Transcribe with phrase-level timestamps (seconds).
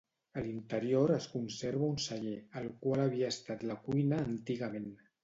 [0.39, 4.91] A l'interior es conserva un celler, el qual havia estat la cuina antigament.